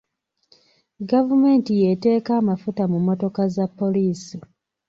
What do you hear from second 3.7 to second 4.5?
poliisi.